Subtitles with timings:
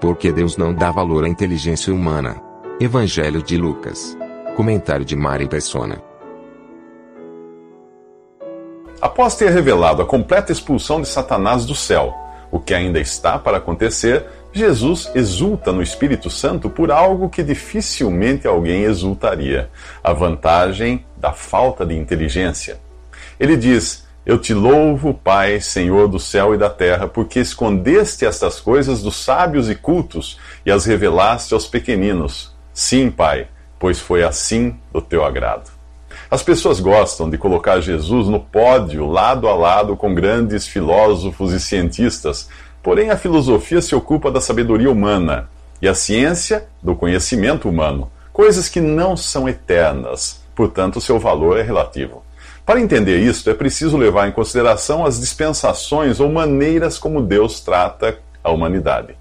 [0.00, 2.42] Porque Deus não dá valor à inteligência humana.
[2.80, 4.16] Evangelho de Lucas.
[4.56, 6.02] Comentário de Mari Persona.
[8.98, 12.14] Após ter revelado a completa expulsão de Satanás do céu,
[12.50, 18.46] o que ainda está para acontecer, Jesus exulta no Espírito Santo por algo que dificilmente
[18.46, 19.68] alguém exultaria:
[20.02, 22.80] a vantagem da falta de inteligência.
[23.38, 28.60] Ele diz: Eu te louvo, Pai, Senhor do céu e da terra, porque escondeste estas
[28.60, 32.54] coisas dos sábios e cultos e as revelaste aos pequeninos.
[32.72, 33.48] Sim, Pai,
[33.78, 35.70] pois foi assim do teu agrado.
[36.30, 41.58] As pessoas gostam de colocar Jesus no pódio, lado a lado com grandes filósofos e
[41.58, 42.48] cientistas,
[42.82, 45.48] porém a filosofia se ocupa da sabedoria humana
[45.80, 51.62] e a ciência do conhecimento humano, coisas que não são eternas, portanto, seu valor é
[51.62, 52.22] relativo.
[52.70, 58.20] Para entender isto, é preciso levar em consideração as dispensações ou maneiras como Deus trata
[58.44, 59.16] a humanidade.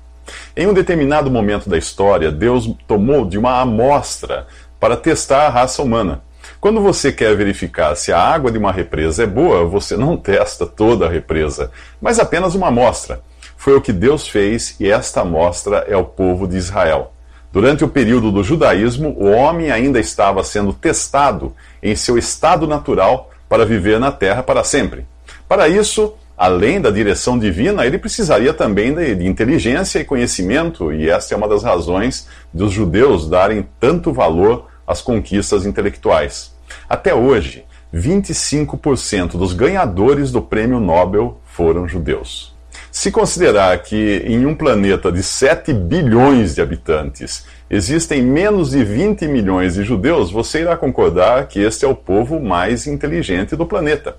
[0.55, 4.45] Em um determinado momento da história, Deus tomou de uma amostra
[4.80, 6.22] para testar a raça humana.
[6.61, 10.67] Quando você quer verificar se a água de uma represa é boa, você não testa
[10.67, 13.20] toda a represa, mas apenas uma amostra.
[13.58, 17.14] Foi o que Deus fez e esta amostra é o povo de Israel.
[17.52, 23.31] Durante o período do judaísmo, o homem ainda estava sendo testado em seu estado natural
[23.50, 25.05] para viver na terra para sempre.
[25.47, 31.33] Para isso, além da direção divina, ele precisaria também de, inteligência e conhecimento, e esta
[31.33, 36.54] é uma das razões dos judeus darem tanto valor às conquistas intelectuais.
[36.87, 42.55] Até hoje, 25% dos ganhadores do prêmio Nobel foram judeus.
[42.92, 49.27] Se considerar que em um planeta de 7 bilhões de habitantes existem menos de 20
[49.27, 54.17] milhões de judeus, você irá concordar que este é o povo mais inteligente do planeta.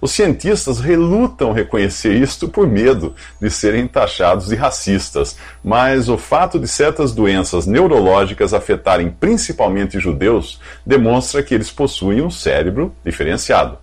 [0.00, 6.58] Os cientistas relutam reconhecer isto por medo de serem taxados de racistas, mas o fato
[6.58, 13.78] de certas doenças neurológicas afetarem principalmente judeus demonstra que eles possuem um cérebro diferenciado.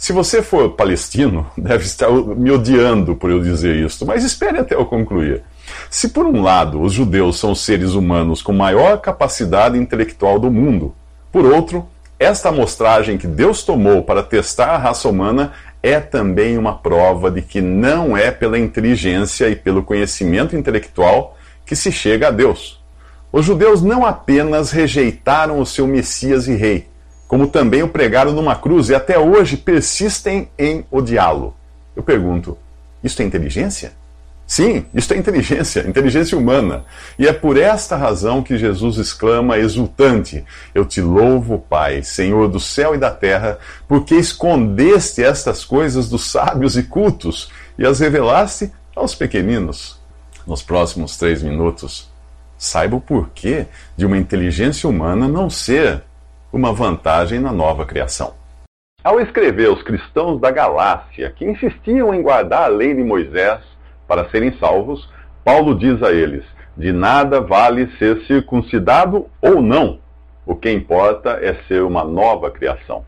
[0.00, 4.74] Se você for palestino, deve estar me odiando por eu dizer isto, mas espere até
[4.74, 5.42] eu concluir.
[5.90, 10.50] Se por um lado os judeus são os seres humanos com maior capacidade intelectual do
[10.50, 10.94] mundo,
[11.30, 11.86] por outro,
[12.18, 15.52] esta amostragem que Deus tomou para testar a raça humana
[15.82, 21.36] é também uma prova de que não é pela inteligência e pelo conhecimento intelectual
[21.66, 22.82] que se chega a Deus.
[23.30, 26.89] Os judeus não apenas rejeitaram o seu Messias e Rei,
[27.30, 31.54] como também o pregaram numa cruz e até hoje persistem em odiá-lo.
[31.94, 32.58] Eu pergunto:
[33.04, 33.92] isso é inteligência?
[34.44, 36.84] Sim, isto é inteligência, inteligência humana.
[37.16, 42.58] E é por esta razão que Jesus exclama exultante: Eu te louvo, Pai, Senhor do
[42.58, 48.72] céu e da terra, porque escondeste estas coisas dos sábios e cultos e as revelaste
[48.96, 50.00] aos pequeninos.
[50.44, 52.10] Nos próximos três minutos,
[52.58, 53.66] saiba o porquê
[53.96, 56.02] de uma inteligência humana não ser
[56.52, 58.34] uma vantagem na nova criação.
[59.02, 63.60] Ao escrever aos cristãos da Galácia, que insistiam em guardar a lei de Moisés,
[64.06, 65.08] para serem salvos,
[65.44, 66.44] Paulo diz a eles:
[66.76, 70.00] de nada vale ser circuncidado ou não.
[70.44, 73.04] O que importa é ser uma nova criação.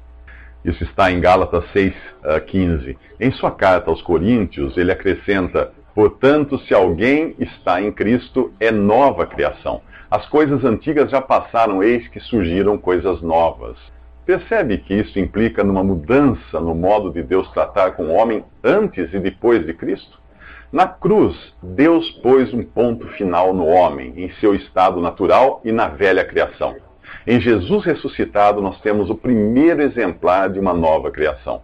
[0.65, 2.91] Isso está em Gálatas 6,15.
[2.91, 8.71] Eh, em sua carta aos Coríntios, ele acrescenta: Portanto, se alguém está em Cristo, é
[8.71, 9.83] nova criação.
[10.13, 13.79] As coisas antigas já passaram, eis que surgiram coisas novas.
[14.27, 19.11] Percebe que isso implica numa mudança no modo de Deus tratar com o homem antes
[19.15, 20.21] e depois de Cristo?
[20.71, 25.89] Na cruz, Deus pôs um ponto final no homem, em seu estado natural e na
[25.89, 26.77] velha criação.
[27.27, 31.63] Em Jesus ressuscitado, nós temos o primeiro exemplar de uma nova criação.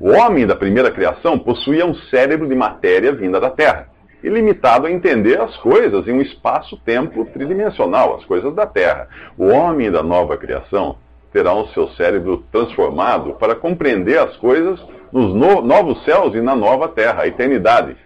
[0.00, 3.89] O homem da primeira criação possuía um cérebro de matéria vinda da terra,
[4.22, 9.08] e limitado a entender as coisas em um espaço-tempo tridimensional, as coisas da terra.
[9.36, 10.96] O homem da nova criação
[11.32, 14.80] terá o seu cérebro transformado para compreender as coisas
[15.12, 17.96] nos no novos céus e na nova terra, a eternidade,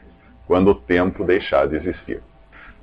[0.46, 2.22] quando o tempo deixar de existir.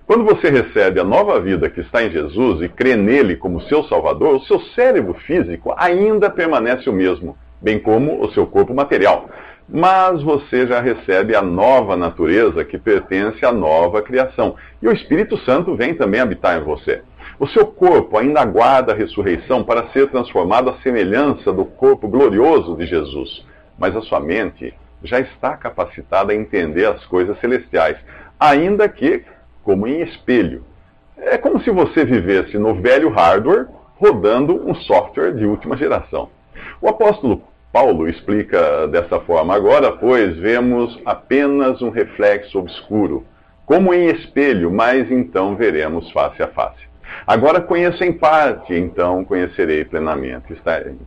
[0.05, 3.83] Quando você recebe a nova vida que está em Jesus e crê nele como seu
[3.85, 9.29] Salvador, o seu cérebro físico ainda permanece o mesmo, bem como o seu corpo material.
[9.69, 14.55] Mas você já recebe a nova natureza que pertence à nova criação.
[14.81, 17.01] E o Espírito Santo vem também habitar em você.
[17.39, 22.75] O seu corpo ainda aguarda a ressurreição para ser transformado à semelhança do corpo glorioso
[22.75, 23.45] de Jesus.
[23.79, 24.73] Mas a sua mente
[25.03, 27.97] já está capacitada a entender as coisas celestiais,
[28.39, 29.23] ainda que
[29.63, 30.63] como em espelho.
[31.17, 36.29] É como se você vivesse no velho hardware rodando um software de última geração.
[36.81, 43.25] O apóstolo Paulo explica dessa forma agora, pois vemos apenas um reflexo obscuro,
[43.65, 46.91] como em espelho, mas então veremos face a face.
[47.25, 50.53] Agora conheço em parte, então conhecerei plenamente.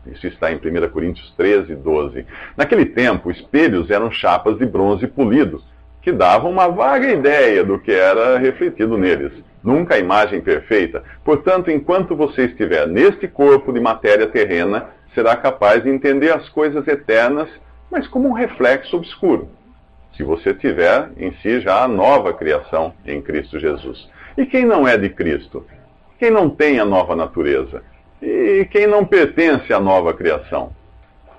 [0.06, 2.26] isso está em 1 Coríntios 13, 12.
[2.56, 5.62] Naquele tempo, espelhos eram chapas de bronze polido,
[6.00, 9.32] que davam uma vaga ideia do que era refletido neles.
[9.62, 11.02] Nunca a imagem perfeita.
[11.24, 16.86] Portanto, enquanto você estiver neste corpo de matéria terrena, será capaz de entender as coisas
[16.88, 17.48] eternas,
[17.90, 19.48] mas como um reflexo obscuro.
[20.16, 24.08] Se você tiver em si já a nova criação em Cristo Jesus.
[24.36, 25.64] E quem não é de Cristo?
[26.18, 27.82] Quem não tem a nova natureza?
[28.22, 30.72] E quem não pertence à nova criação?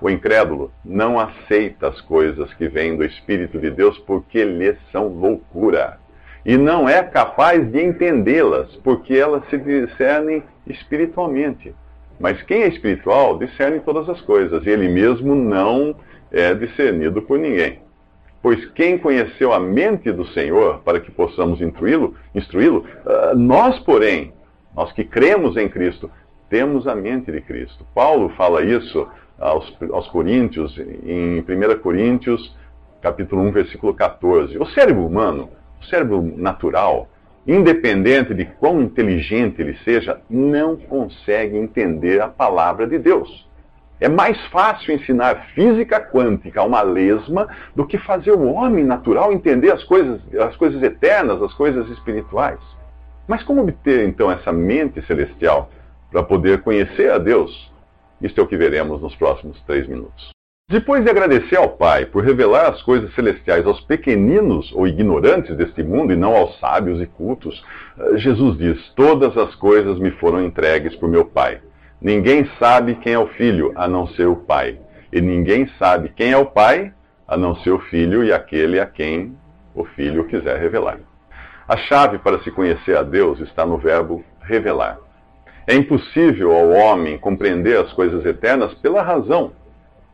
[0.00, 5.08] O incrédulo não aceita as coisas que vêm do Espírito de Deus porque lhes são
[5.08, 5.98] loucura.
[6.44, 11.74] E não é capaz de entendê-las porque elas se discernem espiritualmente.
[12.18, 15.94] Mas quem é espiritual discerne todas as coisas, e ele mesmo não
[16.30, 17.80] é discernido por ninguém.
[18.42, 24.32] Pois quem conheceu a mente do Senhor para que possamos instruí-lo, instruí-lo, uh, nós, porém,
[24.74, 26.10] nós que cremos em Cristo,
[26.48, 27.84] temos a mente de Cristo.
[27.94, 29.08] Paulo fala isso
[29.38, 32.54] aos, aos Coríntios, em 1 Coríntios,
[33.02, 34.56] capítulo 1, versículo 14.
[34.58, 37.08] O cérebro humano, o cérebro natural,
[37.46, 43.46] independente de quão inteligente ele seja, não consegue entender a palavra de Deus.
[43.98, 49.32] É mais fácil ensinar física quântica a uma lesma do que fazer o homem natural
[49.32, 52.60] entender as coisas, as coisas eternas, as coisas espirituais.
[53.26, 55.70] Mas como obter então essa mente celestial
[56.10, 57.72] para poder conhecer a Deus?
[58.20, 60.35] Isto é o que veremos nos próximos três minutos.
[60.68, 65.80] Depois de agradecer ao Pai por revelar as coisas celestiais aos pequeninos ou ignorantes deste
[65.84, 67.64] mundo e não aos sábios e cultos,
[67.96, 71.60] eh, Jesus diz: Todas as coisas me foram entregues por meu Pai.
[72.02, 74.76] Ninguém sabe quem é o Filho a não ser o Pai.
[75.12, 76.92] E ninguém sabe quem é o Pai
[77.28, 79.38] a não ser o Filho e aquele a quem
[79.72, 80.98] o Filho quiser revelar.
[81.68, 84.98] A chave para se conhecer a Deus está no verbo revelar.
[85.64, 89.52] É impossível ao homem compreender as coisas eternas pela razão,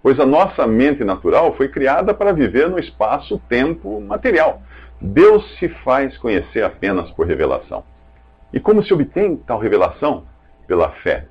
[0.03, 4.61] pois a nossa mente natural foi criada para viver no espaço-tempo material.
[5.01, 7.85] Deus se faz conhecer apenas por revelação.
[8.53, 10.25] E como se obtém tal revelação?
[10.67, 11.27] Pela fé,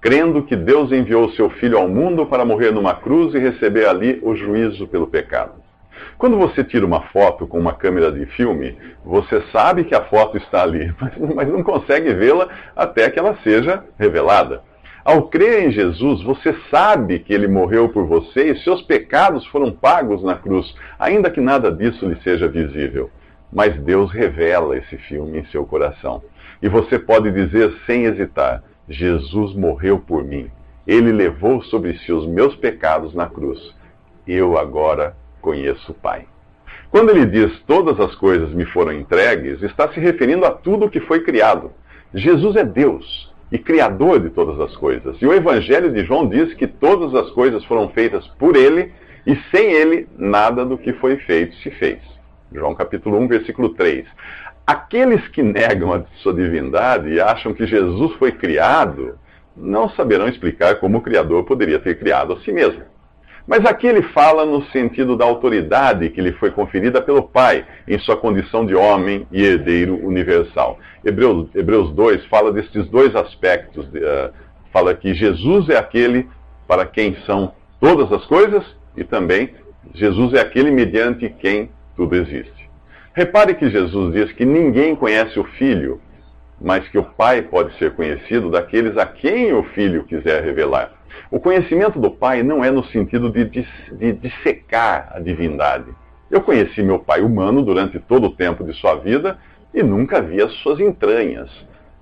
[0.00, 4.20] crendo que Deus enviou seu Filho ao mundo para morrer numa cruz e receber ali
[4.22, 5.68] o juízo pelo pecado.
[6.16, 10.36] Quando você tira uma foto com uma câmera de filme, você sabe que a foto
[10.36, 10.92] está ali,
[11.34, 14.62] mas não consegue vê-la até que ela seja revelada.
[15.08, 19.72] Ao crer em Jesus, você sabe que ele morreu por você e seus pecados foram
[19.72, 23.08] pagos na cruz, ainda que nada disso lhe seja visível.
[23.50, 26.22] Mas Deus revela esse filme em seu coração.
[26.60, 30.50] E você pode dizer sem hesitar: Jesus morreu por mim.
[30.86, 33.74] Ele levou sobre si os meus pecados na cruz.
[34.26, 36.26] Eu agora conheço o Pai.
[36.90, 40.90] Quando ele diz todas as coisas me foram entregues, está se referindo a tudo o
[40.90, 41.72] que foi criado.
[42.12, 45.16] Jesus é Deus e Criador de todas as coisas.
[45.20, 48.92] E o Evangelho de João diz que todas as coisas foram feitas por ele
[49.26, 51.98] e sem ele nada do que foi feito se fez.
[52.52, 54.06] João capítulo 1, versículo 3.
[54.66, 59.18] Aqueles que negam a sua divindade e acham que Jesus foi criado,
[59.56, 62.82] não saberão explicar como o Criador poderia ter criado a si mesmo.
[63.48, 67.98] Mas aqui ele fala no sentido da autoridade que lhe foi conferida pelo Pai, em
[67.98, 70.78] sua condição de homem e herdeiro universal.
[71.02, 73.86] Hebreus, Hebreus 2 fala destes dois aspectos.
[73.86, 74.30] Uh,
[74.70, 76.28] fala que Jesus é aquele
[76.66, 78.62] para quem são todas as coisas
[78.94, 79.54] e também
[79.94, 82.68] Jesus é aquele mediante quem tudo existe.
[83.14, 86.02] Repare que Jesus diz que ninguém conhece o Filho,
[86.60, 90.97] mas que o Pai pode ser conhecido daqueles a quem o Filho quiser revelar.
[91.30, 95.86] O conhecimento do Pai não é no sentido de, de, de dissecar a divindade.
[96.30, 99.38] Eu conheci meu pai humano durante todo o tempo de sua vida
[99.72, 101.50] e nunca vi as suas entranhas.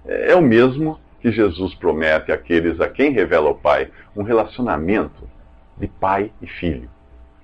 [0.04, 5.28] É o mesmo que Jesus promete àqueles a quem revela o Pai um relacionamento
[5.76, 6.88] de pai e filho.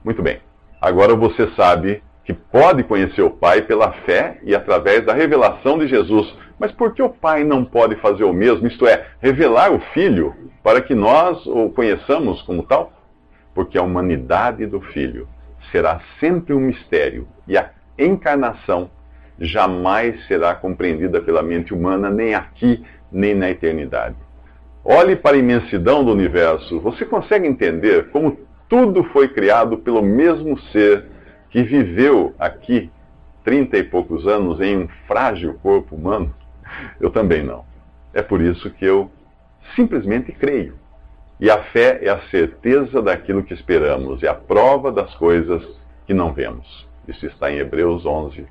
[0.04, 0.38] Muito bem,
[0.80, 5.86] agora você sabe que pode conhecer o Pai pela fé e através da revelação de
[5.88, 6.32] Jesus.
[6.62, 10.34] Mas por que o Pai não pode fazer o mesmo, isto é, revelar o Filho
[10.62, 12.92] para que nós o conheçamos como tal?
[13.54, 15.28] porque a humanidade do Filho
[15.70, 18.90] será sempre um mistério e a encarnação
[19.38, 24.16] jamais será compreendida pela mente humana, nem aqui, nem na eternidade.
[24.84, 26.80] Olhe para a imensidão do universo.
[26.80, 28.38] Você consegue entender como
[28.68, 31.06] tudo foi criado pelo mesmo ser
[31.50, 32.90] que viveu aqui
[33.44, 36.32] trinta e poucos anos em um frágil corpo humano?
[37.00, 37.64] Eu também não.
[38.12, 39.10] É por isso que eu
[39.74, 40.74] simplesmente creio.
[41.40, 45.62] E a fé é a certeza daquilo que esperamos, é a prova das coisas
[46.06, 46.86] que não vemos.
[47.08, 48.46] Isso está em Hebreus 11.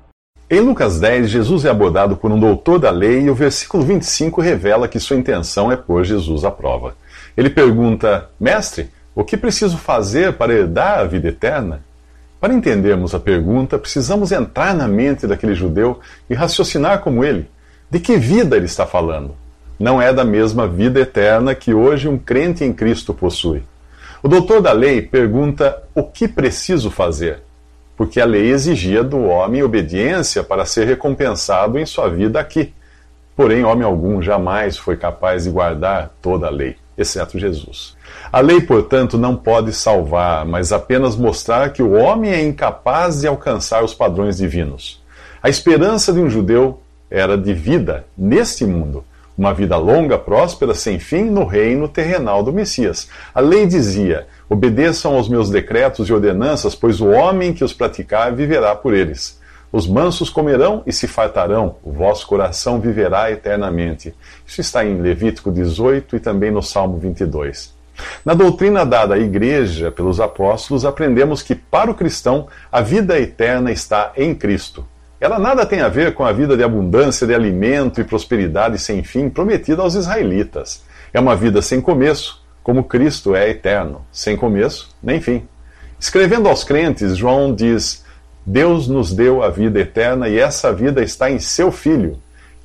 [0.50, 4.40] Em Lucas 10, Jesus é abordado por um doutor da lei e o versículo 25
[4.42, 6.94] revela que sua intenção é pôr Jesus à prova.
[7.34, 11.82] Ele pergunta: Mestre, o que preciso fazer para herdar a vida eterna?
[12.38, 17.48] Para entendermos a pergunta, precisamos entrar na mente daquele judeu e raciocinar como ele.
[17.92, 19.36] De que vida ele está falando?
[19.78, 23.62] Não é da mesma vida eterna que hoje um crente em Cristo possui.
[24.22, 27.42] O doutor da lei pergunta o que preciso fazer,
[27.94, 32.72] porque a lei exigia do homem obediência para ser recompensado em sua vida aqui.
[33.36, 37.94] Porém, homem algum jamais foi capaz de guardar toda a lei, exceto Jesus.
[38.32, 43.26] A lei, portanto, não pode salvar, mas apenas mostrar que o homem é incapaz de
[43.26, 45.02] alcançar os padrões divinos.
[45.42, 46.81] A esperança de um judeu
[47.12, 49.04] era de vida neste mundo,
[49.36, 53.08] uma vida longa, próspera, sem fim, no reino terrenal do Messias.
[53.34, 58.34] A lei dizia: obedeçam aos meus decretos e ordenanças, pois o homem que os praticar
[58.34, 59.40] viverá por eles.
[59.70, 64.14] Os mansos comerão e se fartarão, o vosso coração viverá eternamente.
[64.46, 67.74] Isso está em Levítico 18 e também no Salmo 22.
[68.24, 73.70] Na doutrina dada à igreja pelos apóstolos, aprendemos que para o cristão a vida eterna
[73.70, 74.86] está em Cristo.
[75.22, 79.04] Ela nada tem a ver com a vida de abundância de alimento e prosperidade sem
[79.04, 80.82] fim prometida aos israelitas.
[81.14, 85.46] É uma vida sem começo, como Cristo é eterno, sem começo nem fim.
[85.96, 88.04] Escrevendo aos crentes, João diz:
[88.44, 92.18] Deus nos deu a vida eterna e essa vida está em seu Filho.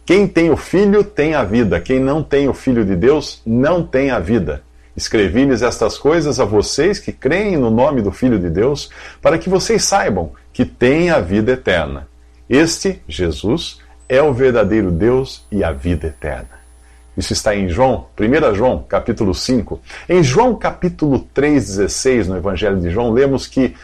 [0.03, 3.83] Quem tem o Filho tem a vida, quem não tem o Filho de Deus não
[3.83, 4.63] tem a vida.
[4.95, 8.89] Escrevi-lhes estas coisas a vocês que creem no nome do Filho de Deus,
[9.21, 12.07] para que vocês saibam que têm a vida eterna.
[12.49, 16.57] Este, Jesus, é o verdadeiro Deus e a vida eterna.
[17.17, 19.81] Isso está em João, 1 João, capítulo 5.
[20.07, 23.75] Em João, capítulo 3,16, no Evangelho de João, lemos que